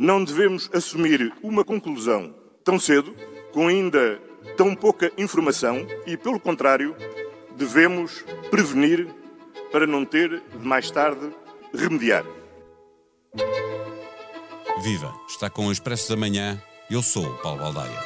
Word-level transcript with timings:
Não 0.00 0.22
devemos 0.22 0.70
assumir 0.72 1.32
uma 1.42 1.64
conclusão 1.64 2.32
tão 2.62 2.78
cedo, 2.78 3.16
com 3.52 3.66
ainda 3.66 4.22
tão 4.56 4.72
pouca 4.72 5.10
informação, 5.18 5.84
e, 6.06 6.16
pelo 6.16 6.38
contrário, 6.38 6.94
devemos 7.56 8.24
prevenir 8.48 9.08
para 9.72 9.88
não 9.88 10.04
ter 10.04 10.40
de 10.56 10.64
mais 10.64 10.88
tarde 10.88 11.28
remediar. 11.74 12.24
Viva! 14.80 15.12
Está 15.28 15.50
com 15.50 15.66
o 15.66 15.72
Expresso 15.72 16.10
da 16.10 16.16
Manhã. 16.16 16.62
Eu 16.88 17.02
sou 17.02 17.26
o 17.26 17.38
Paulo 17.38 17.58
Baldaia. 17.58 18.00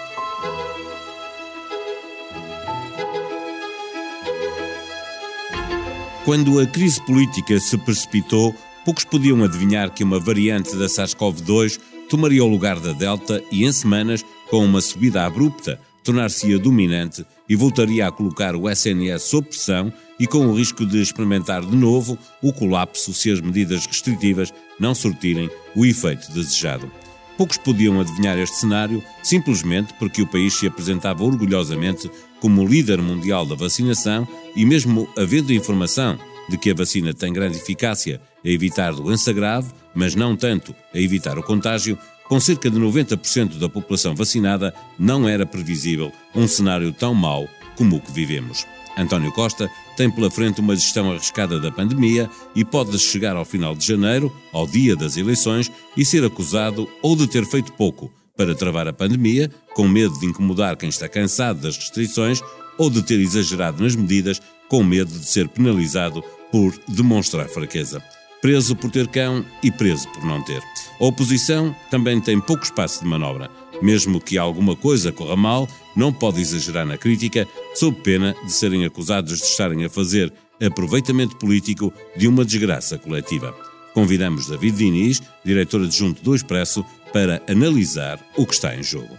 Quando 6.25 6.59
a 6.59 6.67
crise 6.67 7.05
política 7.05 7.61
se 7.61 7.77
precipitou, 7.77 8.55
poucos 8.85 9.05
podiam 9.05 9.43
adivinhar 9.45 9.91
que 9.91 10.05
uma 10.05 10.19
variante 10.19 10.77
da 10.77 10.87
SARS-CoV-2 10.87 11.79
tomaria 12.09 12.45
o 12.45 12.49
lugar 12.49 12.79
da 12.79 12.93
Delta 12.93 13.43
e, 13.51 13.65
em 13.65 13.73
semanas, 13.73 14.25
com 14.51 14.65
uma 14.65 14.81
subida 14.81 15.25
abrupta, 15.25 15.81
tornar-se-ia 16.05 16.59
dominante 16.59 17.25
e 17.49 17.57
voltaria 17.57 18.07
a 18.07 18.13
colocar 18.13 18.57
o 18.57 18.69
SNS 18.69 19.23
sob 19.23 19.49
pressão 19.49 19.93
e 20.19 20.27
com 20.27 20.47
o 20.47 20.55
risco 20.55 20.85
de 20.85 21.01
experimentar 21.01 21.63
de 21.63 21.77
novo 21.77 22.19
o 22.43 22.53
colapso 22.53 23.15
se 23.15 23.31
as 23.31 23.41
medidas 23.41 23.87
restritivas 23.87 24.53
não 24.79 24.95
surtirem 24.95 25.51
o 25.75 25.87
efeito 25.87 26.31
desejado. 26.33 26.91
Poucos 27.37 27.57
podiam 27.57 28.01
adivinhar 28.01 28.39
este 28.39 28.57
cenário 28.57 29.03
simplesmente 29.23 29.95
porque 29.95 30.23
o 30.23 30.27
país 30.27 30.55
se 30.55 30.67
apresentava 30.67 31.25
orgulhosamente 31.25 32.11
como 32.41 32.67
líder 32.67 33.01
mundial 33.01 33.47
da 33.47 33.55
vacinação 33.55 34.29
e, 34.55 34.67
mesmo 34.67 35.09
havendo 35.17 35.53
informação 35.53 36.19
de 36.49 36.59
que 36.59 36.71
a 36.71 36.75
vacina 36.75 37.15
tem 37.15 37.33
grande 37.33 37.59
eficácia 37.59 38.21
a 38.45 38.49
evitar 38.49 38.93
doença 38.93 39.33
grave, 39.33 39.71
mas 39.95 40.15
não 40.15 40.37
tanto 40.37 40.75
a 40.95 40.99
evitar 40.99 41.39
o 41.39 41.43
contágio, 41.43 41.99
com 42.29 42.41
cerca 42.41 42.71
de 42.71 42.79
90% 42.79 43.59
da 43.59 43.69
população 43.69 44.15
vacinada, 44.15 44.75
não 44.99 45.29
era 45.29 45.47
previsível 45.47 46.11
um 46.35 46.49
cenário 46.49 46.93
tão 46.93 47.15
mau 47.15 47.49
como 47.77 47.97
o 47.97 48.01
que 48.01 48.13
vivemos. 48.13 48.67
António 48.97 49.33
Costa 49.33 49.71
tem 49.97 50.11
pela 50.11 50.31
frente 50.31 50.61
uma 50.61 50.77
gestão 50.77 51.11
arriscada 51.11 51.59
da 51.59 51.71
pandemia 51.71 52.29
e 52.55 52.65
pode 52.65 52.99
chegar 52.99 53.37
ao 53.37 53.45
final 53.45 53.75
de 53.75 53.87
janeiro, 53.87 54.35
ao 54.53 54.67
dia 54.67 54.95
das 54.95 55.17
eleições, 55.17 55.71
e 55.97 56.05
ser 56.05 56.25
acusado 56.25 56.89
ou 57.01 57.17
de 57.17 57.27
ter 57.27 57.45
feito 57.47 57.73
pouco 57.73 58.13
para 58.37 58.55
travar 58.55 58.89
a 58.89 58.93
pandemia, 58.93 59.51
com 59.75 59.87
medo 59.89 60.19
de 60.19 60.27
incomodar 60.27 60.77
quem 60.77 60.89
está 60.89 61.09
cansado 61.09 61.61
das 61.61 61.77
restrições, 61.77 62.41
ou 62.79 62.91
de 62.91 63.03
ter 63.03 63.21
exagerado 63.21 63.83
nas 63.83 63.95
medidas, 63.95 64.41
com 64.73 64.83
medo 64.83 65.19
de 65.19 65.27
ser 65.27 65.51
penalizado 65.51 66.25
por 66.51 66.75
demonstrar 66.89 67.47
fraqueza. 67.47 68.03
Preso 68.41 68.75
por 68.75 68.91
ter 68.91 69.07
cão 69.07 69.45
e 69.63 69.71
preso 69.71 70.09
por 70.09 70.25
não 70.25 70.43
ter. 70.43 70.63
A 70.99 71.05
oposição 71.05 71.77
também 71.91 72.19
tem 72.19 72.41
pouco 72.41 72.65
espaço 72.65 73.03
de 73.03 73.07
manobra. 73.07 73.51
Mesmo 73.83 74.19
que 74.19 74.39
alguma 74.39 74.75
coisa 74.75 75.13
corra 75.13 75.37
mal, 75.37 75.69
não 75.95 76.11
pode 76.11 76.41
exagerar 76.41 76.87
na 76.87 76.97
crítica, 76.97 77.47
sob 77.75 78.01
pena 78.01 78.35
de 78.47 78.51
serem 78.51 78.87
acusados 78.87 79.41
de 79.41 79.45
estarem 79.45 79.85
a 79.85 79.91
fazer 79.91 80.33
aproveitamento 80.59 81.37
político 81.37 81.93
de 82.17 82.27
uma 82.27 82.43
desgraça 82.43 82.97
coletiva. 82.97 83.55
Convidamos 83.93 84.47
David 84.47 84.79
Diniz, 84.79 85.23
diretor 85.45 85.83
adjunto 85.83 86.23
do 86.23 86.35
Expresso, 86.35 86.83
para 87.13 87.43
analisar 87.47 88.19
o 88.39 88.47
que 88.47 88.55
está 88.55 88.75
em 88.75 88.83
jogo. 88.83 89.19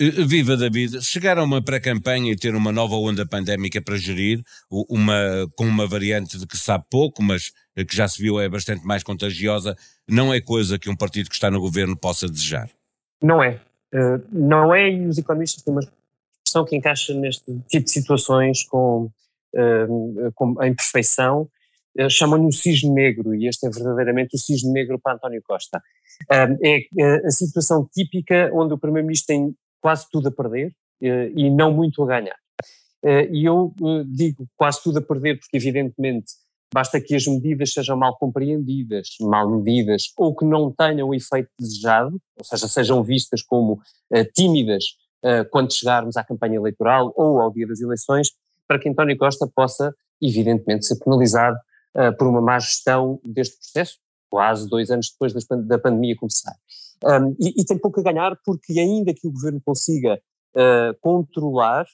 Eh, 0.00 0.24
viva 0.26 0.56
David, 0.56 1.02
chegar 1.02 1.38
a 1.38 1.44
uma 1.44 1.62
pré-campanha 1.62 2.32
e 2.32 2.36
ter 2.36 2.54
uma 2.54 2.72
nova 2.72 2.96
onda 2.96 3.26
pandémica 3.26 3.80
para 3.80 3.96
gerir, 3.96 4.42
uma, 4.70 5.48
com 5.56 5.64
uma 5.64 5.86
variante 5.86 6.38
de 6.38 6.46
que 6.46 6.56
sabe 6.56 6.84
pouco, 6.90 7.22
mas 7.22 7.52
eh, 7.76 7.84
que 7.84 7.94
já 7.94 8.08
se 8.08 8.20
viu 8.20 8.40
é 8.40 8.48
bastante 8.48 8.84
mais 8.84 9.02
contagiosa, 9.02 9.76
não 10.08 10.34
é 10.34 10.40
coisa 10.40 10.78
que 10.78 10.90
um 10.90 10.96
partido 10.96 11.28
que 11.28 11.34
está 11.34 11.50
no 11.50 11.60
governo 11.60 11.96
possa 11.96 12.28
desejar? 12.28 12.68
Não 13.22 13.42
é. 13.42 13.60
Uh, 13.94 14.20
não 14.32 14.74
é, 14.74 14.90
e 14.90 15.06
os 15.06 15.18
economistas 15.18 15.62
têm 15.62 15.72
uma 15.72 15.80
expressão 15.80 16.64
que 16.64 16.76
encaixa 16.76 17.14
neste 17.14 17.44
tipo 17.68 17.84
de 17.84 17.90
situações 17.90 18.64
com, 18.64 19.08
com 20.34 20.60
a 20.60 20.66
imperfeição, 20.66 21.48
chamam-lhe 22.10 22.44
o 22.44 22.52
cisne 22.52 22.90
negro, 22.90 23.32
e 23.36 23.46
este 23.46 23.68
é 23.68 23.70
verdadeiramente 23.70 24.34
o 24.34 24.38
cisne 24.38 24.72
negro 24.72 24.98
para 24.98 25.14
António 25.14 25.40
Costa. 25.46 25.80
é 26.28 27.24
a 27.24 27.30
situação 27.30 27.88
típica 27.94 28.50
onde 28.52 28.74
o 28.74 28.78
Primeiro-Ministro 28.78 29.28
tem 29.28 29.56
quase 29.84 30.06
tudo 30.10 30.28
a 30.28 30.32
perder 30.32 30.72
e 31.00 31.50
não 31.50 31.70
muito 31.70 32.02
a 32.02 32.06
ganhar. 32.06 32.38
e 33.30 33.44
eu 33.44 33.74
digo 34.06 34.46
quase 34.56 34.82
tudo 34.82 34.98
a 34.98 35.02
perder 35.02 35.38
porque, 35.38 35.58
evidentemente, 35.58 36.32
Basta 36.74 37.00
que 37.00 37.14
as 37.14 37.24
medidas 37.24 37.72
sejam 37.72 37.96
mal 37.96 38.16
compreendidas, 38.18 39.10
mal 39.20 39.48
medidas, 39.48 40.12
ou 40.16 40.34
que 40.34 40.44
não 40.44 40.72
tenham 40.72 41.08
o 41.08 41.14
efeito 41.14 41.48
desejado, 41.56 42.20
ou 42.36 42.44
seja, 42.44 42.66
sejam 42.66 43.00
vistas 43.00 43.42
como 43.42 43.80
tímidas 44.34 44.84
quando 45.52 45.72
chegarmos 45.72 46.16
à 46.16 46.24
campanha 46.24 46.56
eleitoral 46.56 47.12
ou 47.16 47.40
ao 47.40 47.52
dia 47.52 47.64
das 47.64 47.80
eleições, 47.80 48.32
para 48.66 48.76
que 48.80 48.88
António 48.88 49.16
Costa 49.16 49.48
possa, 49.54 49.94
evidentemente, 50.20 50.84
ser 50.84 50.98
penalizado 50.98 51.56
por 52.18 52.26
uma 52.26 52.40
má 52.40 52.58
gestão 52.58 53.20
deste 53.24 53.56
processo, 53.56 53.98
quase 54.28 54.68
dois 54.68 54.90
anos 54.90 55.10
depois 55.12 55.32
da 55.64 55.78
pandemia 55.78 56.16
começar. 56.16 56.56
Um, 57.04 57.36
e, 57.38 57.60
e, 57.60 57.64
tem 57.64 57.78
pouco 57.78 58.00
a 58.00 58.02
ganhar 58.02 58.38
porque, 58.44 58.78
ainda 58.78 59.12
que 59.12 59.26
o 59.28 59.32
governo 59.32 59.60
consiga 59.64 60.20
controlar 61.00 61.84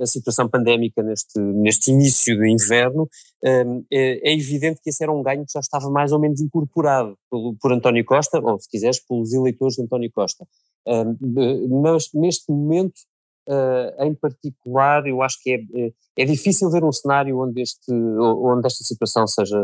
a 0.00 0.06
situação 0.06 0.48
pandémica 0.48 1.02
neste, 1.02 1.38
neste 1.38 1.90
início 1.90 2.36
de 2.38 2.50
inverno, 2.50 3.08
é, 3.42 3.62
é, 3.90 4.34
evidente 4.34 4.80
que 4.82 4.90
esse 4.90 5.02
era 5.02 5.12
um 5.12 5.22
ganho 5.22 5.46
que 5.46 5.52
já 5.52 5.60
estava 5.60 5.88
mais 5.88 6.12
ou 6.12 6.20
menos 6.20 6.40
incorporado 6.40 7.16
por, 7.30 7.56
por 7.60 7.72
António 7.72 8.04
Costa, 8.04 8.40
ou 8.40 8.58
se 8.58 8.68
quiseres, 8.68 9.00
pelos 9.00 9.32
eleitores 9.32 9.76
de 9.76 9.82
António 9.82 10.10
Costa. 10.12 10.46
Mas 11.82 12.10
neste 12.12 12.50
momento, 12.50 13.00
em 14.00 14.14
particular, 14.14 15.06
eu 15.06 15.22
acho 15.22 15.36
que 15.42 15.50
é, 15.50 15.56
é, 15.56 15.92
é 16.18 16.24
difícil 16.24 16.70
ver 16.70 16.82
um 16.82 16.92
cenário 16.92 17.38
onde, 17.38 17.60
este, 17.60 17.92
onde 17.92 18.66
esta 18.66 18.82
situação 18.84 19.26
seja 19.26 19.58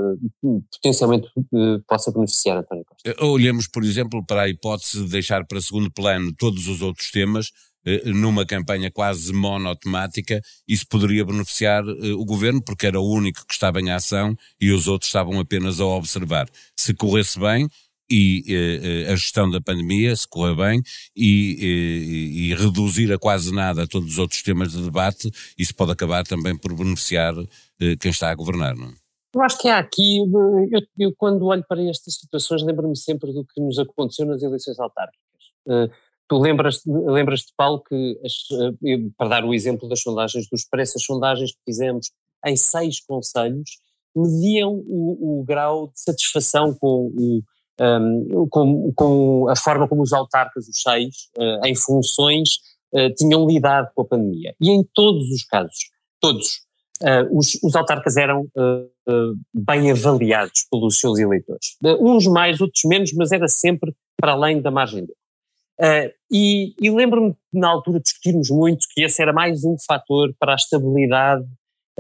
potencialmente 0.73 1.29
possa 1.87 2.13
beneficiar 2.13 2.59
António 2.59 2.85
Costa. 2.85 3.25
Olhamos, 3.25 3.67
por 3.69 3.83
exemplo, 3.83 4.25
para 4.27 4.43
a 4.43 4.49
hipótese 4.49 5.05
de 5.05 5.11
deixar 5.11 5.47
para 5.47 5.61
segundo 5.61 5.91
plano 5.91 6.33
todos 6.39 6.69
os 6.69 6.83
outros 6.83 7.11
temas 7.11 7.51
eh, 7.85 8.11
numa 8.11 8.45
campanha 8.45 8.91
quase 8.91 9.33
monotemática, 9.33 10.41
isso 10.69 10.87
poderia 10.87 11.25
beneficiar 11.25 11.83
eh, 11.83 12.13
o 12.13 12.25
governo, 12.25 12.63
porque 12.63 12.87
era 12.87 13.01
o 13.01 13.11
único 13.11 13.47
que 13.47 13.55
estava 13.55 13.81
em 13.81 13.91
ação 13.91 14.37
e 14.61 14.71
os 14.71 14.87
outros 14.87 15.09
estavam 15.09 15.39
apenas 15.41 15.81
a 15.81 15.87
observar. 15.87 16.49
Se 16.77 16.93
corresse 16.93 17.39
bem, 17.39 17.69
e 18.11 18.45
eh, 18.49 19.13
a 19.13 19.17
gestão 19.17 19.49
da 19.51 19.61
pandemia, 19.61 20.15
se 20.17 20.27
correr 20.27 20.57
bem, 20.57 20.83
e, 21.17 21.57
e, 21.61 22.51
e, 22.51 22.55
reduzir 22.55 23.13
a 23.13 23.19
quase 23.19 23.53
nada 23.55 23.87
todos 23.87 24.13
os 24.13 24.19
outros 24.19 24.43
temas 24.43 24.73
de 24.73 24.83
debate, 24.83 25.31
isso 25.57 25.75
pode 25.75 25.93
acabar 25.93 26.25
também 26.25 26.57
por 26.57 26.75
beneficiar 26.75 27.35
quem 28.01 28.11
está 28.11 28.31
a 28.31 28.35
governar, 28.35 28.77
não 28.77 28.89
é? 28.89 28.93
Eu 29.33 29.43
acho 29.43 29.59
que 29.59 29.69
há 29.69 29.79
aqui, 29.79 30.19
eu, 30.19 30.81
eu 30.99 31.15
quando 31.17 31.47
olho 31.47 31.65
para 31.69 31.81
estas 31.89 32.15
situações 32.15 32.65
lembro-me 32.65 32.97
sempre 32.97 33.33
do 33.33 33.45
que 33.45 33.61
nos 33.61 33.79
aconteceu 33.79 34.27
nas 34.27 34.43
eleições 34.43 34.79
autárquicas. 34.81 35.21
Tu 36.31 36.39
lembras, 36.39 36.81
lembras 36.87 37.45
Paulo, 37.57 37.83
que, 37.83 38.17
as, 38.25 38.33
eh, 38.87 38.99
para 39.19 39.27
dar 39.27 39.45
o 39.45 39.53
exemplo 39.53 39.89
das 39.89 40.01
sondagens 40.01 40.49
do 40.49 40.55
Expresso, 40.55 40.97
as 40.97 41.03
sondagens 41.03 41.51
que 41.51 41.59
fizemos 41.67 42.13
em 42.47 42.57
seis 42.57 43.01
conselhos 43.01 43.81
mediam 44.15 44.73
o, 44.87 45.41
o 45.41 45.45
grau 45.45 45.89
de 45.89 46.01
satisfação 46.01 46.73
com, 46.73 47.13
o, 47.19 47.43
com, 48.51 48.93
com, 48.95 49.49
a 49.49 49.57
forma 49.57 49.89
como 49.89 50.03
os 50.03 50.13
autarcas, 50.13 50.69
os 50.69 50.83
seis, 50.83 51.29
uh, 51.39 51.67
em 51.67 51.75
funções, 51.75 52.49
uh, 52.93 53.13
tinham 53.15 53.47
lidado 53.47 53.91
com 53.95 54.03
a 54.03 54.05
pandemia. 54.05 54.55
E 54.61 54.71
em 54.71 54.85
todos 54.95 55.29
os 55.31 55.45
casos, 55.45 55.91
todos, 56.21 56.61
uh, 57.03 57.39
os, 57.39 57.59
os, 57.63 57.75
autarcas 57.75 58.17
eram 58.17 58.47
bem 59.53 59.91
avaliados 59.91 60.67
pelos 60.71 61.01
seus 61.01 61.19
eleitores. 61.19 61.77
uns 62.01 62.27
mais, 62.27 62.61
outros 62.61 62.85
menos, 62.85 63.13
mas 63.15 63.33
era 63.33 63.49
sempre 63.49 63.95
para 64.21 64.33
além 64.33 64.61
da 64.61 64.71
margem 64.71 65.01
deles. 65.01 65.21
Uh, 65.81 66.13
e, 66.31 66.75
e 66.79 66.91
lembro-me 66.91 67.35
na 67.51 67.71
altura 67.71 68.01
discutirmos 68.01 68.51
muito 68.51 68.87
que 68.93 69.03
esse 69.03 69.23
era 69.23 69.33
mais 69.33 69.65
um 69.65 69.77
fator 69.89 70.31
para 70.39 70.53
a 70.53 70.55
estabilidade 70.55 71.47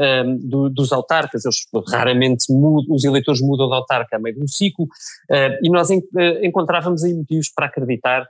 um, 0.00 0.38
do, 0.38 0.70
dos 0.70 0.92
autarcas. 0.92 1.44
Eles 1.44 1.58
raramente 1.88 2.50
mudam, 2.50 2.94
os 2.94 3.04
eleitores 3.04 3.40
mudam 3.40 3.68
de 3.68 3.74
autarca 3.74 4.16
a 4.16 4.18
meio 4.18 4.36
de 4.36 4.42
um 4.42 4.48
ciclo, 4.48 4.84
uh, 4.84 5.58
e 5.62 5.70
nós 5.70 5.90
en, 5.90 5.98
uh, 5.98 6.44
encontrávamos 6.44 7.04
aí 7.04 7.14
motivos 7.14 7.50
para 7.54 7.66
acreditar 7.66 8.26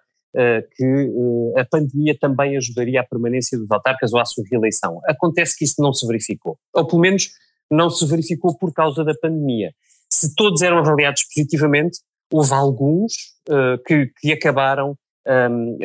que 0.76 1.10
a 1.56 1.64
pandemia 1.64 2.16
também 2.16 2.56
ajudaria 2.56 3.00
à 3.00 3.04
permanência 3.04 3.58
dos 3.58 3.68
autarcas 3.68 4.12
ou 4.12 4.20
à 4.20 4.24
sua 4.24 4.44
reeleição. 4.48 5.00
Acontece 5.04 5.58
que 5.58 5.64
isso 5.64 5.82
não 5.82 5.92
se 5.92 6.06
verificou, 6.06 6.56
ou 6.72 6.86
pelo 6.86 7.02
menos 7.02 7.30
não 7.68 7.90
se 7.90 8.06
verificou 8.06 8.56
por 8.56 8.72
causa 8.72 9.02
da 9.02 9.12
pandemia. 9.12 9.72
Se 10.08 10.32
todos 10.36 10.62
eram 10.62 10.78
avaliados 10.78 11.24
positivamente, 11.34 11.98
houve 12.32 12.52
alguns 12.54 13.12
uh, 13.48 13.82
que, 13.84 14.12
que 14.20 14.32
acabaram 14.32 14.96
um, 15.26 15.78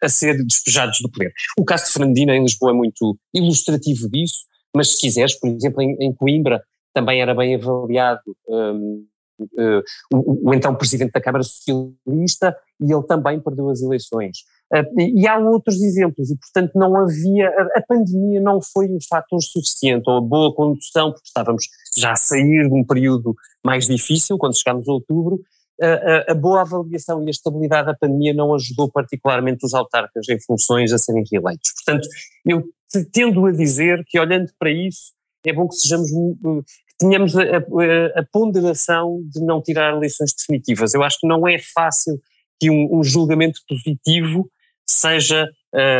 a, 0.00 0.06
a 0.06 0.08
ser 0.10 0.44
despejados 0.44 0.98
do 1.00 1.10
poder. 1.10 1.32
O 1.58 1.64
caso 1.64 1.86
de 1.86 1.92
Fernandina 1.92 2.36
em 2.36 2.42
Lisboa 2.42 2.72
é 2.72 2.74
muito 2.74 3.18
ilustrativo 3.34 4.10
disso, 4.10 4.44
mas 4.76 4.92
se 4.92 5.00
quiseres, 5.00 5.38
por 5.38 5.48
exemplo, 5.48 5.82
em, 5.82 5.96
em 6.00 6.14
Coimbra 6.14 6.62
também 6.92 7.20
era 7.20 7.34
bem 7.34 7.54
avaliado 7.54 8.20
um, 8.48 9.04
uh, 9.40 9.82
o, 10.12 10.48
o, 10.48 10.54
então 10.54 10.74
presidente 10.74 11.12
da 11.12 11.20
Câmara 11.20 11.42
Socialista 11.42 12.56
e 12.80 12.92
ele 12.92 13.02
também 13.04 13.40
perdeu 13.40 13.68
as 13.70 13.82
eleições. 13.82 14.38
Uh, 14.72 15.00
e, 15.00 15.22
e, 15.22 15.28
há 15.28 15.38
outros 15.38 15.80
exemplos, 15.82 16.30
e 16.30 16.36
portanto 16.36 16.72
não 16.74 16.96
havia, 16.96 17.48
a, 17.48 17.78
a, 17.78 17.82
pandemia 17.86 18.40
não 18.40 18.60
foi 18.60 18.88
um 18.88 18.98
fator 19.08 19.40
suficiente, 19.42 20.08
ou 20.08 20.16
a 20.16 20.20
boa 20.20 20.54
condução, 20.54 21.12
porque 21.12 21.28
estávamos 21.28 21.64
já 21.96 22.12
a 22.12 22.16
sair 22.16 22.68
de 22.68 22.74
um 22.74 22.84
período 22.84 23.34
mais 23.64 23.86
difícil, 23.86 24.38
quando 24.38 24.58
chegámos 24.58 24.88
a 24.88 24.92
outubro, 24.92 25.40
a, 25.80 26.32
a, 26.32 26.34
boa 26.34 26.62
avaliação 26.62 27.22
e 27.22 27.26
a 27.26 27.30
estabilidade 27.30 27.86
da 27.86 27.94
pandemia 27.94 28.32
não 28.32 28.54
ajudou 28.54 28.90
particularmente 28.90 29.64
os 29.64 29.74
autarcas 29.74 30.28
em 30.28 30.40
funções 30.40 30.92
a 30.92 30.98
serem 30.98 31.22
reeleitos. 31.30 31.72
Portanto, 31.74 32.08
eu 32.46 32.64
tendo 33.04 33.46
a 33.46 33.52
dizer 33.52 34.04
que 34.06 34.18
olhando 34.18 34.50
para 34.58 34.70
isso, 34.70 35.12
é 35.44 35.52
bom 35.52 35.68
que 35.68 35.76
sejamos 35.76 36.10
que 36.10 36.96
tenhamos 36.98 37.36
a, 37.36 37.42
a, 37.42 38.20
a 38.20 38.24
ponderação 38.32 39.20
de 39.24 39.40
não 39.40 39.62
tirar 39.62 39.94
eleições 39.94 40.32
definitivas. 40.36 40.94
Eu 40.94 41.02
acho 41.02 41.18
que 41.20 41.26
não 41.26 41.46
é 41.46 41.58
fácil 41.58 42.20
que 42.58 42.70
um, 42.70 42.98
um 42.98 43.04
julgamento 43.04 43.60
positivo 43.68 44.50
seja 44.88 45.48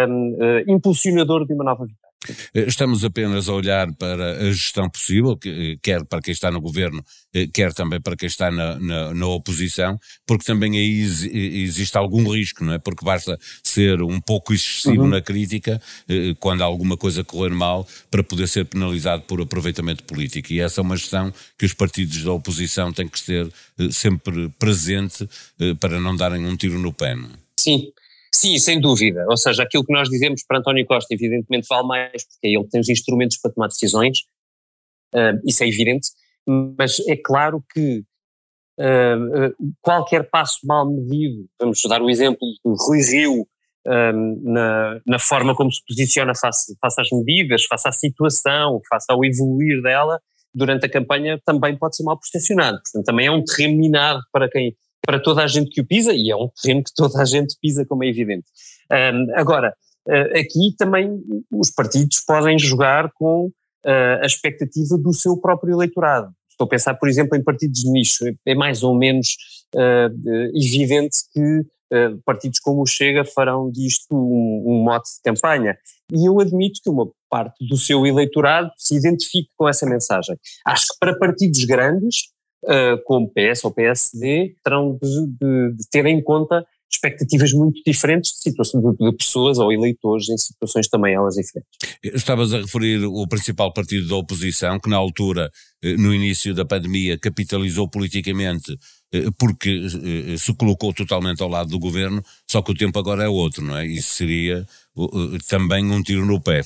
um, 0.09 0.33
uh, 0.33 0.43
eh, 0.43 0.65
impulsionador 0.69 1.47
de 1.47 1.53
uma 1.53 1.65
nova 1.65 1.85
vitória. 1.85 2.06
Eh, 2.55 2.64
estamos 2.67 3.05
apenas 3.05 3.49
a 3.49 3.52
olhar 3.52 3.93
para 3.94 4.49
a 4.49 4.52
gestão 4.52 4.88
possível, 4.88 5.38
eh, 5.44 5.76
quer 5.82 6.05
para 6.05 6.20
quem 6.20 6.32
está 6.32 6.50
no 6.50 6.61
governo, 6.61 7.05
eh, 7.34 7.46
quer 7.52 7.73
também 7.73 8.00
para 8.00 8.17
quem 8.17 8.26
está 8.26 8.50
na, 8.50 8.78
na, 8.78 9.14
na 9.14 9.26
oposição, 9.26 9.99
porque 10.26 10.44
também 10.44 10.78
aí 10.78 11.00
existe 11.00 11.96
algum 11.96 12.28
risco, 12.31 12.64
não 12.64 12.75
é? 12.75 12.78
Porque 12.78 13.05
basta 13.05 13.38
ser 13.62 14.02
um 14.02 14.20
pouco 14.20 14.52
excessivo 14.52 15.02
uhum. 15.02 15.08
na 15.08 15.20
crítica 15.20 15.81
quando 16.40 16.62
há 16.62 16.64
alguma 16.64 16.96
coisa 16.96 17.25
correr 17.25 17.55
mal 17.55 17.87
para 18.11 18.23
poder 18.23 18.49
ser 18.49 18.64
penalizado 18.64 19.23
por 19.23 19.40
aproveitamento 19.40 20.05
político. 20.05 20.52
E 20.52 20.61
essa 20.61 20.81
é 20.81 20.82
uma 20.82 20.96
gestão 20.96 21.32
que 21.58 21.64
os 21.64 21.73
partidos 21.73 22.23
da 22.23 22.32
oposição 22.32 22.93
têm 22.93 23.08
que 23.08 23.19
ser 23.19 23.50
sempre 23.90 24.49
presente 24.58 25.28
para 25.81 26.00
não 26.00 26.17
darem 26.17 26.46
um 26.46 26.56
tiro 26.56 26.78
no 26.78 26.93
pé. 26.93 27.14
Não 27.14 27.28
é? 27.28 27.32
Sim. 27.58 27.93
Sim, 28.37 28.59
sem 28.59 28.79
dúvida. 28.79 29.25
Ou 29.31 29.37
seja, 29.37 29.62
aquilo 29.62 29.83
que 29.83 29.93
nós 29.94 30.11
dizemos 30.11 30.44
para 30.47 30.59
António 30.59 30.85
Costa, 30.85 31.15
evidentemente, 31.15 31.67
vale 31.71 31.87
mais, 31.87 32.23
porque 32.29 32.49
ele 32.49 32.69
tem 32.69 32.83
os 32.83 32.88
instrumentos 32.91 33.38
para 33.38 33.50
tomar 33.50 33.69
decisões, 33.69 34.19
uh, 35.15 35.41
isso 35.47 35.65
é 35.65 35.69
evidente, 35.69 36.09
mas 36.47 37.00
é 37.09 37.17
claro 37.17 37.65
que 37.73 38.05
uh, 38.79 39.73
qualquer 39.81 40.29
passo 40.29 40.59
mal 40.67 40.87
medido, 40.87 41.49
vamos 41.59 41.81
dar 41.88 42.03
o 42.03 42.11
exemplo 42.11 42.47
do 42.62 42.75
Rui 42.75 43.00
Rio, 43.00 43.49
na, 44.43 45.00
na, 45.06 45.19
forma 45.19 45.55
como 45.55 45.73
se 45.73 45.81
posiciona 45.87 46.35
face, 46.35 46.77
face 46.81 47.00
às 47.00 47.09
medidas, 47.12 47.65
face 47.67 47.88
à 47.88 47.93
situação, 47.93 48.81
face 48.91 49.06
ao 49.09 49.25
evoluir 49.25 49.81
dela, 49.81 50.21
durante 50.53 50.87
a 50.87 50.88
campanha 50.91 51.41
também 51.47 51.79
pode 51.79 51.94
ser 51.94 52.03
mal 52.03 52.19
percepcionado. 52.19 52.81
Portanto, 52.83 53.05
também 53.05 53.29
é 53.29 53.31
um 53.31 53.44
terreno 53.44 53.79
minado 53.79 54.21
para 54.33 54.50
quem 54.50 54.77
para 55.06 55.20
toda 55.20 55.43
a 55.43 55.47
gente 55.47 55.70
que 55.70 55.81
o 55.81 55.87
pisa, 55.87 56.12
e 56.12 56.31
é 56.31 56.37
um 56.37 56.50
terreno 56.61 56.82
que 56.82 56.93
toda 56.94 57.23
a 57.23 57.25
gente 57.25 57.56
pisa, 57.61 57.87
como 57.87 58.05
é 58.05 58.08
evidente. 58.08 58.47
Um, 58.91 59.38
agora, 59.38 59.75
uh, 60.08 60.38
aqui 60.38 60.75
também 60.76 61.19
os 61.50 61.70
partidos 61.70 62.20
podem 62.26 62.58
jogar 62.58 63.11
com 63.14 63.47
uh, 63.47 64.23
a 64.23 64.26
expectativa 64.26 64.99
do 64.99 65.12
seu 65.12 65.37
próprio 65.38 65.75
eleitorado. 65.75 66.31
Estou 66.50 66.67
a 66.67 66.69
pensar, 66.70 66.94
por 66.94 67.08
exemplo, 67.08 67.37
em 67.37 67.44
partidos 67.44 67.81
de 67.81 67.91
nicho. 67.91 68.25
É 68.44 68.55
mais 68.55 68.82
ou 68.82 68.94
menos 68.94 69.37
uh, 69.75 70.50
evidente 70.55 71.19
que 71.32 71.64
partidos 72.25 72.59
como 72.59 72.82
o 72.82 72.87
Chega 72.87 73.25
farão 73.25 73.70
disto 73.70 74.12
um, 74.12 74.64
um 74.67 74.82
mote 74.82 75.09
de 75.09 75.23
campanha. 75.23 75.79
E 76.12 76.26
eu 76.26 76.41
admito 76.41 76.81
que 76.82 76.91
uma 76.91 77.09
parte 77.31 77.64
do 77.64 77.76
seu 77.76 78.05
eleitorado 78.05 78.73
se 78.76 78.97
identifique 78.97 79.50
com 79.56 79.69
essa 79.69 79.87
mensagem. 79.87 80.37
Acho 80.67 80.87
que 80.87 80.99
para 80.99 81.17
partidos 81.17 81.64
grandes, 81.64 82.32
uh, 82.64 83.03
como 83.05 83.31
PS 83.31 83.64
ou 83.64 83.70
PSD, 83.70 84.56
terão 84.62 84.99
de, 85.00 85.26
de, 85.26 85.76
de, 85.76 85.91
ter 85.91 86.06
em 86.06 86.23
conta 86.23 86.64
expectativas 86.91 87.53
muito 87.53 87.82
diferentes 87.85 88.31
de, 88.32 88.38
situações, 88.38 88.82
de, 88.82 88.97
de, 88.97 89.17
pessoas 89.17 89.58
ou 89.58 89.73
eleitores 89.73 90.29
em 90.29 90.38
situações 90.38 90.88
também 90.88 91.14
elas 91.14 91.35
diferentes. 91.35 91.70
Estavas 92.03 92.55
a 92.55 92.58
referir 92.58 93.05
o 93.05 93.26
principal 93.26 93.73
partido 93.73 94.08
da 94.08 94.17
oposição, 94.17 94.79
que 94.79 94.88
na 94.88 94.97
altura, 94.97 95.50
eh, 95.82 95.97
no 95.97 96.14
início 96.14 96.55
da 96.55 96.64
pandemia, 96.64 97.19
capitalizou 97.19 97.88
politicamente 97.91 98.79
eh, 99.12 99.25
porque 99.37 99.82
se 100.38 100.55
colocou 100.55 100.94
totalmente 100.94 101.43
ao 101.43 101.49
lado 101.49 101.70
do 101.70 101.79
governo, 101.79 102.23
só 102.49 102.62
que 102.62 102.70
o 102.70 102.76
tempo 102.76 102.99
agora 102.99 103.25
é 103.25 103.29
outro, 103.29 103.64
não 103.64 103.76
é? 103.76 103.85
Isso 103.85 104.14
seria 104.14 104.64
também 105.49 105.85
um 105.91 106.02
tiro 106.02 106.25
no 106.25 106.41
pé 106.41 106.62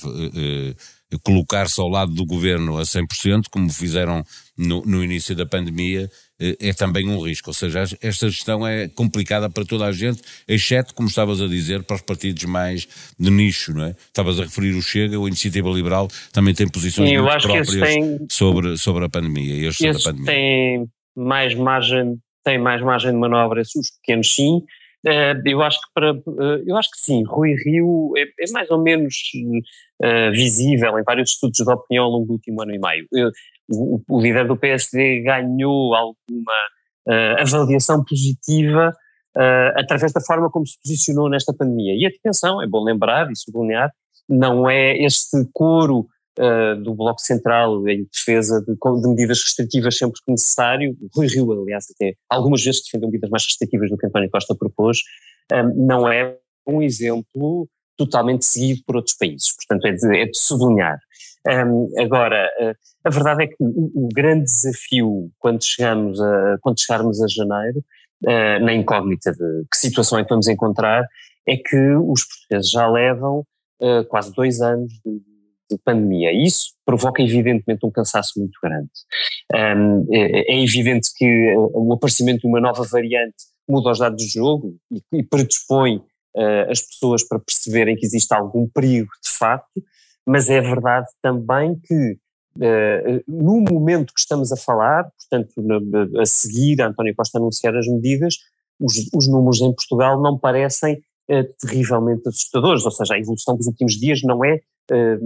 colocar-se 1.23 1.79
ao 1.79 1.87
lado 1.87 2.13
do 2.13 2.25
governo 2.25 2.77
a 2.77 2.83
100%, 2.83 3.45
como 3.49 3.69
fizeram 3.69 4.23
no, 4.57 4.81
no, 4.85 5.03
início 5.03 5.35
da 5.35 5.45
pandemia, 5.45 6.09
eh, 6.39 6.55
é 6.59 6.73
também 6.73 7.07
um 7.07 7.19
risco. 7.19 7.49
Ou 7.49 7.53
seja, 7.53 7.83
esta 8.01 8.29
gestão 8.29 8.65
é 8.65 8.87
complicada 8.87 9.49
para 9.49 9.65
toda 9.65 9.85
a 9.85 9.91
gente, 9.91 10.21
exceto, 10.47 10.93
como 10.93 11.07
estavas 11.07 11.41
a 11.41 11.47
dizer, 11.47 11.83
para 11.83 11.95
os 11.95 12.01
partidos 12.01 12.43
mais 12.45 12.87
de 13.19 13.29
nicho, 13.29 13.73
não 13.73 13.85
é? 13.85 13.95
Estavas 14.07 14.39
a 14.39 14.43
referir 14.43 14.75
o 14.75 14.81
Chega, 14.81 15.19
o 15.19 15.27
Iniciativa 15.27 15.69
Liberal 15.69 16.07
também 16.31 16.53
tem 16.53 16.67
posições 16.67 17.09
sim, 17.09 17.17
muito 17.17 17.41
próprias 17.41 17.69
têm, 17.69 18.19
sobre, 18.29 18.77
sobre 18.77 19.05
a 19.05 19.09
pandemia. 19.09 19.67
Estes, 19.67 19.85
estes 19.85 20.03
pandemia. 20.03 20.25
têm 20.27 20.85
mais 21.15 21.53
margem, 21.55 22.17
têm 22.43 22.57
mais 22.57 22.81
margem 22.81 23.11
de 23.11 23.17
manobra, 23.17 23.61
os 23.61 23.91
pequenos 24.01 24.33
sim, 24.33 24.61
eu 25.03 25.61
acho 25.61 25.79
que 25.79 25.87
para, 25.93 26.13
uh, 26.13 26.63
eu 26.65 26.77
acho 26.77 26.89
que 26.91 26.99
sim, 26.99 27.23
Rui 27.23 27.55
Rio 27.65 28.13
é, 28.17 28.21
é 28.21 28.51
mais 28.51 28.69
ou 28.69 28.81
menos 28.81 29.15
uh, 30.03 30.31
visível 30.31 30.97
em 30.99 31.03
vários 31.03 31.31
estudos 31.31 31.57
de 31.57 31.71
opinião 31.71 32.05
ao 32.05 32.11
longo 32.11 32.27
do 32.27 32.33
último 32.33 32.61
ano 32.61 32.73
e 32.73 32.79
meio. 32.79 33.07
O, 33.69 34.01
o, 34.07 34.21
líder 34.21 34.47
do 34.47 34.57
PSD 34.57 35.21
ganhou 35.21 35.95
alguma 35.95 36.53
avaliação 37.39 38.03
positiva 38.03 38.93
através 39.75 40.11
da 40.11 40.21
forma 40.21 40.51
como 40.51 40.67
se 40.67 40.77
posicionou 40.83 41.29
nesta 41.29 41.53
pandemia. 41.53 41.93
E 41.95 42.05
atenção, 42.05 42.61
é 42.61 42.67
bom 42.67 42.83
lembrar 42.83 43.31
e 43.31 43.35
sublinhar, 43.35 43.89
não 44.29 44.69
é 44.69 44.97
este 44.97 45.37
coro 45.53 46.05
uh, 46.39 46.81
do 46.81 46.93
Bloco 46.93 47.21
Central 47.21 47.87
em 47.87 48.05
defesa 48.11 48.61
de, 48.61 48.73
de, 48.73 49.07
medidas 49.07 49.43
restritivas 49.43 49.97
sempre 49.97 50.19
que 50.25 50.31
necessário. 50.31 50.95
Rui 51.15 51.27
Rio, 51.27 51.51
aliás, 51.51 51.85
até 51.93 52.15
algumas 52.29 52.63
vezes 52.63 52.83
defendeu 52.83 53.09
medidas 53.09 53.29
mais 53.29 53.43
restritivas 53.43 53.89
do 53.89 53.97
que 53.97 54.07
António 54.07 54.29
Costa 54.29 54.55
propôs, 54.55 54.99
um, 55.51 55.55
eh, 55.55 55.73
não 55.75 56.11
é 56.11 56.37
um 56.67 56.81
exemplo 56.81 57.67
totalmente 57.97 58.45
seguido 58.45 58.81
por 58.85 58.95
outros 58.95 59.15
países. 59.15 59.53
Portanto, 59.55 59.85
é 59.85 59.91
de, 59.91 60.17
é 60.17 60.25
de 60.25 60.37
sublinhar. 60.37 60.97
Um, 61.47 61.89
agora, 61.99 62.49
uh, 62.61 62.75
a 63.03 63.09
verdade 63.09 63.43
é 63.43 63.47
que 63.47 63.55
o, 63.59 64.05
o, 64.05 64.09
grande 64.13 64.43
desafio 64.43 65.31
quando 65.39 65.63
chegamos 65.63 66.21
a, 66.21 66.57
quando 66.61 66.79
chegarmos 66.79 67.21
a 67.21 67.27
janeiro, 67.27 67.83
uh, 68.25 68.63
na 68.63 68.73
incógnita 68.73 69.31
de 69.31 69.65
que 69.71 69.77
situação 69.77 70.19
é 70.19 70.23
que 70.23 70.29
vamos 70.29 70.47
encontrar, 70.47 71.03
é 71.47 71.57
que 71.57 71.77
os 71.95 72.23
portugueses 72.23 72.69
já 72.69 72.87
levam 72.87 73.39
uh, 73.81 74.05
quase 74.07 74.31
dois 74.33 74.61
anos 74.61 74.93
de, 75.03 75.30
de 75.75 75.81
pandemia. 75.83 76.31
Isso 76.31 76.73
provoca, 76.85 77.21
evidentemente, 77.21 77.85
um 77.85 77.91
cansaço 77.91 78.39
muito 78.39 78.57
grande. 78.61 78.89
Um, 79.53 80.05
é, 80.11 80.53
é, 80.53 80.63
evidente 80.63 81.09
que 81.15 81.55
o 81.55 81.93
aparecimento 81.93 82.41
de 82.41 82.47
uma 82.47 82.59
nova 82.59 82.83
variante 82.83 83.35
muda 83.67 83.91
os 83.91 83.99
dados 83.99 84.23
do 84.23 84.29
jogo 84.29 84.75
e, 84.91 85.01
e 85.19 85.23
predispõe 85.23 85.97
uh, 85.97 86.69
as 86.69 86.81
pessoas 86.81 87.23
para 87.23 87.39
perceberem 87.39 87.95
que 87.95 88.05
existe 88.05 88.33
algum 88.33 88.67
perigo 88.67 89.09
de 89.23 89.29
facto, 89.29 89.81
mas 90.25 90.49
é 90.49 90.59
verdade 90.61 91.07
também 91.21 91.79
que 91.83 92.17
uh, 92.57 93.23
no 93.27 93.61
momento 93.61 94.13
que 94.13 94.19
estamos 94.19 94.51
a 94.51 94.57
falar, 94.57 95.09
portanto, 95.17 95.53
a 96.19 96.25
seguir 96.25 96.81
a 96.81 96.87
António 96.87 97.15
Costa 97.15 97.37
anunciar 97.37 97.75
as 97.75 97.87
medidas, 97.87 98.35
os, 98.79 98.95
os 99.13 99.27
números 99.27 99.61
em 99.61 99.73
Portugal 99.73 100.21
não 100.21 100.37
parecem 100.37 101.01
terrivelmente 101.59 102.27
assustadores, 102.27 102.83
ou 102.83 102.91
seja, 102.91 103.13
a 103.13 103.19
evolução 103.19 103.55
dos 103.55 103.67
últimos 103.67 103.93
dias 103.93 104.21
não 104.21 104.43
é 104.43 104.59
eh, 104.91 105.17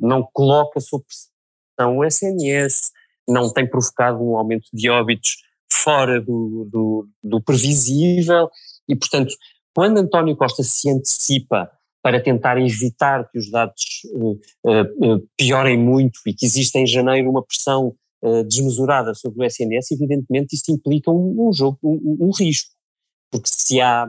não 0.00 0.28
coloca 0.30 0.78
sob 0.78 1.02
pressão 1.04 1.96
o 1.96 2.04
SNS, 2.04 2.90
não 3.26 3.50
tem 3.50 3.66
provocado 3.68 4.22
um 4.22 4.36
aumento 4.36 4.68
de 4.72 4.90
óbitos 4.90 5.38
fora 5.72 6.20
do, 6.20 6.68
do, 6.70 7.08
do 7.22 7.40
previsível. 7.42 8.50
E, 8.86 8.94
portanto, 8.94 9.34
quando 9.74 9.98
António 9.98 10.36
Costa 10.36 10.62
se 10.62 10.90
antecipa 10.90 11.70
para 12.02 12.22
tentar 12.22 12.58
evitar 12.58 13.28
que 13.30 13.38
os 13.38 13.50
dados 13.50 14.02
uh, 14.12 14.32
uh, 14.64 15.28
piorem 15.36 15.78
muito 15.78 16.20
e 16.26 16.34
que 16.34 16.46
exista 16.46 16.78
em 16.78 16.86
janeiro 16.86 17.30
uma 17.30 17.42
pressão 17.42 17.94
uh, 18.22 18.44
desmesurada 18.44 19.14
sobre 19.14 19.40
o 19.40 19.44
SNS, 19.44 19.92
evidentemente 19.92 20.54
isso 20.54 20.70
implica 20.70 21.10
um, 21.10 21.48
um 21.48 21.52
jogo, 21.52 21.78
um, 21.82 22.16
um, 22.20 22.30
risco, 22.30 22.70
porque 23.30 23.48
se 23.48 23.80
há, 23.80 24.08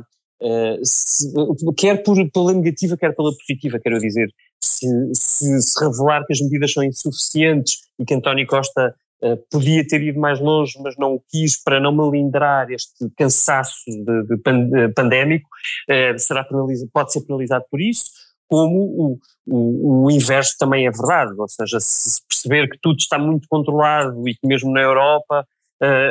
se, 0.84 1.32
quer 1.76 2.04
por, 2.04 2.18
pela 2.32 2.54
negativa, 2.54 2.98
quer 2.98 3.16
pela 3.16 3.32
positiva, 3.32 3.80
quero 3.80 4.00
dizer, 4.00 4.30
se, 4.62 4.88
se, 5.14 5.62
se 5.62 5.84
revelar 5.84 6.26
que 6.26 6.34
as 6.34 6.42
medidas 6.42 6.74
são 6.74 6.84
insuficientes 6.84 7.78
e 8.00 8.06
que 8.06 8.14
António 8.14 8.46
Costa 8.48 8.96
Uh, 9.20 9.36
podia 9.50 9.84
ter 9.84 10.00
ido 10.04 10.20
mais 10.20 10.40
longe, 10.40 10.74
mas 10.80 10.96
não 10.96 11.20
quis 11.32 11.60
para 11.64 11.80
não 11.80 11.92
melindrar 11.92 12.70
este 12.70 13.10
cansaço 13.18 13.74
de, 13.88 14.28
de 14.28 14.38
pand 14.38 14.70
pandémico, 14.96 15.50
uh, 15.90 16.20
será 16.20 16.44
penalizado, 16.44 16.92
pode 16.94 17.12
ser 17.12 17.22
penalizado 17.22 17.66
por 17.72 17.82
isso, 17.82 18.12
como 18.48 18.78
o, 18.78 19.20
o, 19.48 20.06
o, 20.06 20.12
inverso 20.12 20.54
também 20.60 20.86
é 20.86 20.92
verdade, 20.92 21.34
ou 21.36 21.48
seja, 21.48 21.80
se 21.80 22.22
perceber 22.28 22.70
que 22.70 22.78
tudo 22.80 22.98
está 23.00 23.18
muito 23.18 23.48
controlado 23.50 24.30
e 24.30 24.36
que 24.36 24.46
mesmo 24.46 24.72
na 24.72 24.82
Europa 24.82 25.48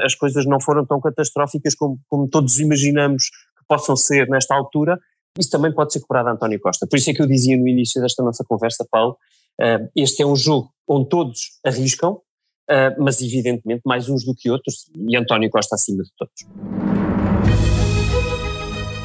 as 0.04 0.14
coisas 0.14 0.46
não 0.46 0.60
foram 0.60 0.86
tão 0.86 1.00
catastróficas 1.00 1.74
como, 1.74 1.98
como 2.08 2.28
todos 2.28 2.60
imaginamos 2.60 3.30
possam 3.68 3.96
ser 3.96 4.28
nesta 4.28 4.54
altura, 4.54 4.98
isso 5.38 5.50
também 5.50 5.72
pode 5.72 5.92
ser 5.92 6.00
cobrado 6.00 6.28
a 6.28 6.32
António 6.32 6.60
Costa. 6.60 6.86
Por 6.86 6.96
isso 6.96 7.10
é 7.10 7.14
que 7.14 7.20
eu 7.20 7.26
dizia 7.26 7.56
no 7.56 7.68
início 7.68 8.00
desta 8.00 8.22
nossa 8.22 8.44
conversa, 8.44 8.86
Paulo, 8.90 9.16
este 9.94 10.22
é 10.22 10.26
um 10.26 10.36
jogo 10.36 10.70
onde 10.86 11.08
todos 11.08 11.58
arriscam, 11.64 12.12
uh, 12.12 13.02
mas 13.02 13.20
evidentemente 13.20 13.82
mais 13.84 14.08
uns 14.08 14.24
do 14.24 14.34
que 14.34 14.50
outros, 14.50 14.90
e 14.94 15.16
António 15.16 15.50
Costa 15.50 15.74
acima 15.74 16.02
de 16.02 16.10
todos. 16.16 16.34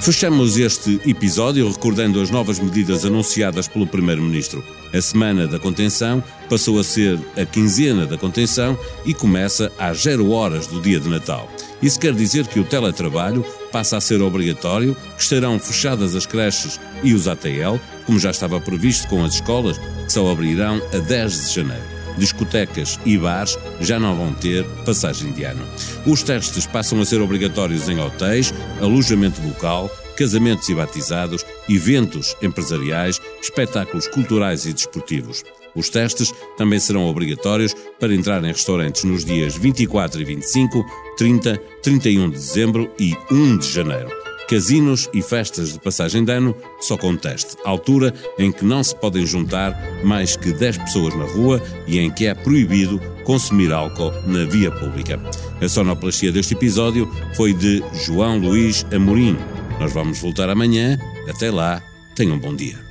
Fechamos 0.02 0.58
este 0.58 1.00
episódio 1.08 1.72
recordando 1.72 2.20
as 2.22 2.32
novas 2.32 2.60
medidas 2.60 3.06
anunciadas 3.06 3.68
pelo 3.68 3.86
Primeiro-Ministro. 3.86 4.64
A 4.92 5.00
semana 5.00 5.48
da 5.48 5.60
contenção 5.60 6.24
passou 6.50 6.80
a 6.80 6.84
ser 6.84 7.20
a 7.38 7.46
quinzena 7.46 8.08
da 8.08 8.18
contenção 8.18 8.76
e 9.06 9.14
começa 9.14 9.72
às 9.78 10.02
zero 10.02 10.32
horas 10.32 10.66
do 10.66 10.82
dia 10.82 11.00
de 11.00 11.08
Natal. 11.08 11.48
Isso 11.84 12.00
quer 12.00 12.16
dizer 12.16 12.48
que 12.48 12.60
o 12.60 12.64
teletrabalho 12.64 13.46
passa 13.72 13.98
a 13.98 14.02
ser 14.02 14.22
obrigatório, 14.22 14.96
que 15.16 15.24
estarão 15.24 15.58
fechadas 15.60 16.16
as 16.16 16.26
creches 16.26 16.80
e 17.04 17.14
os 17.14 17.28
ATL, 17.28 17.80
como 18.06 18.20
já 18.20 18.32
estava 18.32 18.60
previsto 18.60 19.08
com 19.08 19.24
as 19.24 19.36
escolas, 19.36 19.78
que 19.78 20.12
só 20.12 20.30
abrirão 20.30 20.82
a 20.94 20.98
10 20.98 21.48
de 21.48 21.56
janeiro 21.56 22.02
discotecas 22.18 23.00
e 23.06 23.18
bares 23.18 23.58
já 23.80 24.00
não 24.00 24.16
vão 24.16 24.34
ter 24.34 24.66
passagem 24.86 25.32
de 25.32 25.44
ano. 25.44 25.66
Os 26.06 26.24
testes 26.24 26.66
passam 26.66 27.00
a 27.02 27.06
ser 27.06 27.22
obrigatórios 27.22 27.90
em 27.90 28.00
hotéis, 28.00 28.54
alojamento 28.82 29.42
local, 29.42 29.90
casamentos 30.16 30.70
e 30.70 30.76
batizados, 30.76 31.46
eventos 31.70 32.36
empresariais, 32.42 33.20
espetáculos 33.42 34.08
culturais 34.08 34.66
e 34.66 34.74
desportivos. 34.74 35.44
Os 35.76 35.90
testes 35.90 36.34
também 36.58 36.80
serão 36.80 37.08
obrigatórios 37.08 37.74
para 38.00 38.14
entrar 38.14 38.44
em 38.44 38.48
restaurantes 38.48 39.04
nos 39.04 39.24
dias 39.24 39.56
24 39.56 40.22
e 40.22 40.26
25, 40.26 40.86
30, 41.18 41.58
31 41.82 42.30
de 42.30 42.36
dezembro 42.36 42.92
e 43.00 43.16
1 43.32 43.58
de 43.58 43.72
janeiro. 43.72 44.10
Casinos 44.50 45.10
e 45.14 45.22
festas 45.22 45.72
de 45.72 45.80
passagem 45.80 46.26
de 46.26 46.34
ano 46.34 46.54
só 46.82 46.98
com 46.98 47.16
teste, 47.16 47.56
altura 47.64 48.14
em 48.38 48.52
que 48.52 48.66
não 48.66 48.84
se 48.84 48.94
podem 48.94 49.26
juntar 49.26 49.74
mais 50.04 50.36
que 50.36 50.52
10 50.52 50.78
pessoas 50.80 51.16
na 51.16 51.24
rua 51.24 51.64
e 51.88 52.00
em 52.00 52.12
que 52.12 52.26
é 52.26 52.34
proibido 52.34 53.00
consumir 53.24 53.72
álcool 53.72 54.12
na 54.28 54.44
via 54.44 54.70
pública. 54.70 55.18
A 55.62 55.70
sonoplastia 55.70 56.34
deste 56.34 56.54
episódio 56.54 57.10
foi 57.38 57.54
de 57.54 57.82
João 57.94 58.40
Luís 58.40 58.86
Amorim. 58.94 59.38
Nós 59.80 59.94
vamos 59.94 60.20
voltar 60.20 60.50
amanhã. 60.50 61.00
Até 61.30 61.50
lá, 61.50 61.82
tenham 62.14 62.36
um 62.36 62.40
bom 62.40 62.54
dia. 62.54 62.91